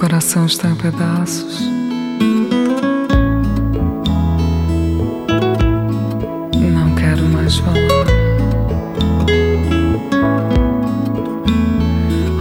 [0.00, 1.60] coração está em pedaços.
[6.72, 8.06] Não quero mais falar.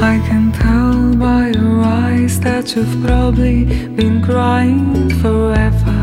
[0.00, 3.64] I can tell by your eyes that you've probably
[3.96, 5.98] been crying forever.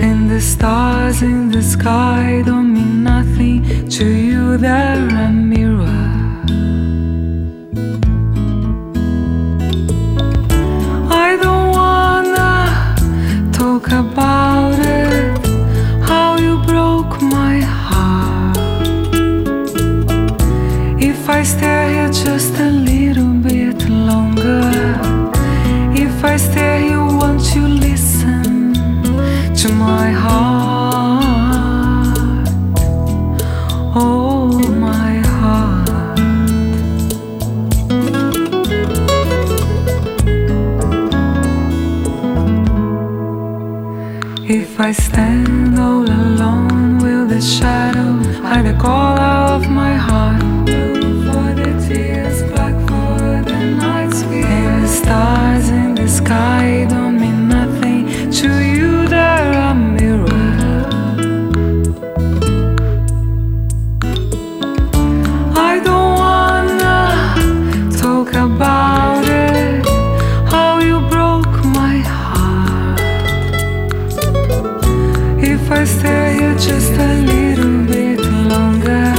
[0.00, 2.77] And the stars in the sky don't
[29.72, 31.24] my heart?
[33.94, 35.88] Oh, my heart.
[44.48, 49.07] If I stand all alone, will the shadow hide the color
[76.68, 78.20] just a little bit
[78.52, 79.14] longer,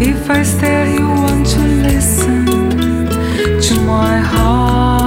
[0.00, 2.46] if I stay you want to listen
[3.66, 5.01] to my heart?